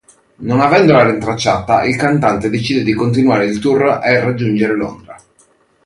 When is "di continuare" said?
2.81-3.45